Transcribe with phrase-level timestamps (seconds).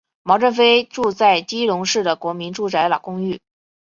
[0.23, 3.39] 毛振飞住在基隆市的国民住宅老公寓。